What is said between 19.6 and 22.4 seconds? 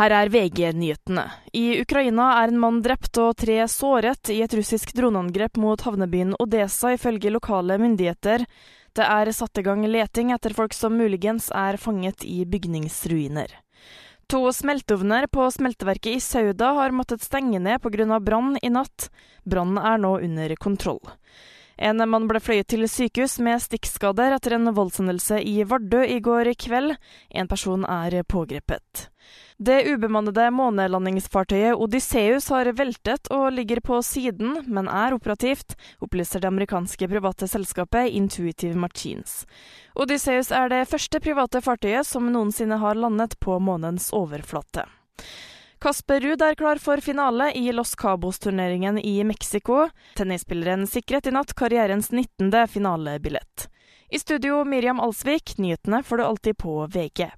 er nå under kontroll. En mann ble